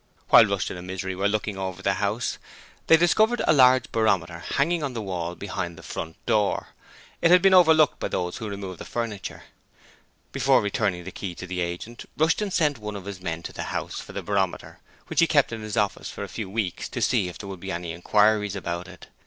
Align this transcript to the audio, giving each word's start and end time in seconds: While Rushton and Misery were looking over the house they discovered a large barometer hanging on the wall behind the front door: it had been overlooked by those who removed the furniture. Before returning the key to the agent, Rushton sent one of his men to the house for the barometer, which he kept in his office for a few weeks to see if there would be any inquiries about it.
While 0.29 0.47
Rushton 0.47 0.77
and 0.77 0.87
Misery 0.87 1.13
were 1.13 1.27
looking 1.27 1.59
over 1.59 1.83
the 1.83 1.93
house 2.01 2.39
they 2.87 2.97
discovered 2.97 3.43
a 3.45 3.53
large 3.53 3.91
barometer 3.91 4.39
hanging 4.39 4.81
on 4.81 4.93
the 4.93 5.01
wall 5.03 5.35
behind 5.35 5.77
the 5.77 5.83
front 5.83 6.15
door: 6.25 6.69
it 7.21 7.29
had 7.29 7.43
been 7.43 7.53
overlooked 7.53 7.99
by 7.99 8.07
those 8.07 8.37
who 8.37 8.49
removed 8.49 8.79
the 8.79 8.83
furniture. 8.85 9.43
Before 10.31 10.59
returning 10.59 11.03
the 11.03 11.11
key 11.11 11.35
to 11.35 11.45
the 11.45 11.59
agent, 11.61 12.05
Rushton 12.17 12.49
sent 12.49 12.79
one 12.79 12.95
of 12.95 13.05
his 13.05 13.21
men 13.21 13.43
to 13.43 13.53
the 13.53 13.65
house 13.69 13.99
for 13.99 14.13
the 14.13 14.23
barometer, 14.23 14.79
which 15.05 15.19
he 15.19 15.27
kept 15.27 15.51
in 15.51 15.61
his 15.61 15.77
office 15.77 16.09
for 16.09 16.23
a 16.23 16.27
few 16.27 16.49
weeks 16.49 16.89
to 16.89 16.99
see 17.03 17.27
if 17.27 17.37
there 17.37 17.49
would 17.49 17.59
be 17.59 17.71
any 17.71 17.91
inquiries 17.91 18.55
about 18.55 18.87
it. 18.87 19.05